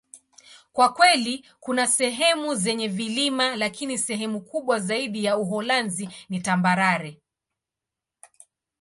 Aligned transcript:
Kwa 0.73 0.93
kweli, 0.93 1.45
kuna 1.59 1.87
sehemu 1.87 2.55
zenye 2.55 2.87
vilima, 2.87 3.55
lakini 3.55 3.97
sehemu 3.97 4.41
kubwa 4.41 4.79
zaidi 4.79 5.23
ya 5.23 5.37
Uholanzi 5.37 6.09
ni 6.29 6.41
tambarare. 6.41 7.21